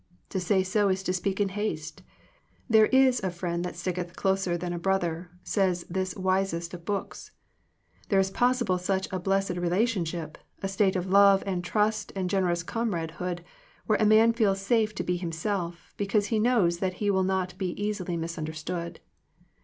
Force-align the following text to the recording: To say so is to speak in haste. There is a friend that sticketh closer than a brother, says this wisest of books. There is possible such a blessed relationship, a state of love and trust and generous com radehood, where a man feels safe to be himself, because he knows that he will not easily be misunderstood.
To 0.29 0.39
say 0.39 0.63
so 0.63 0.89
is 0.89 1.03
to 1.03 1.13
speak 1.13 1.39
in 1.39 1.49
haste. 1.49 2.01
There 2.67 2.87
is 2.87 3.19
a 3.23 3.29
friend 3.29 3.63
that 3.63 3.75
sticketh 3.75 4.15
closer 4.15 4.57
than 4.57 4.73
a 4.73 4.79
brother, 4.79 5.29
says 5.43 5.85
this 5.91 6.15
wisest 6.15 6.73
of 6.73 6.85
books. 6.85 7.29
There 8.09 8.19
is 8.19 8.31
possible 8.31 8.79
such 8.79 9.07
a 9.13 9.19
blessed 9.19 9.57
relationship, 9.57 10.39
a 10.63 10.67
state 10.67 10.95
of 10.95 11.05
love 11.11 11.43
and 11.45 11.63
trust 11.63 12.11
and 12.15 12.31
generous 12.31 12.63
com 12.63 12.89
radehood, 12.93 13.41
where 13.85 13.99
a 14.01 14.05
man 14.07 14.33
feels 14.33 14.59
safe 14.59 14.95
to 14.95 15.03
be 15.03 15.17
himself, 15.17 15.93
because 15.97 16.29
he 16.33 16.39
knows 16.39 16.79
that 16.79 16.95
he 16.95 17.11
will 17.11 17.21
not 17.23 17.53
easily 17.61 18.13
be 18.13 18.17
misunderstood. 18.21 19.01